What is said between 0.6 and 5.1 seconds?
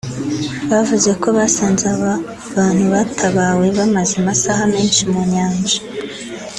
bavuze ko basanze aba bantu batabawe bamaze amasaha menshi